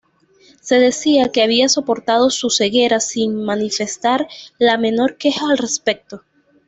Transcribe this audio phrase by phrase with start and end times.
[0.61, 4.27] Se decía que había soportado su ceguera sin manifestar
[4.57, 6.23] la menor queja al respecto.